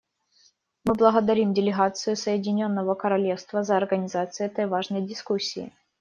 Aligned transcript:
Мы 0.83 0.95
благодарим 0.95 1.53
делегацию 1.53 2.15
Соединенного 2.15 2.95
Королевства 2.95 3.63
за 3.63 3.77
организацию 3.77 4.47
этой 4.47 4.65
важной 4.65 5.03
дискуссии. 5.03 5.71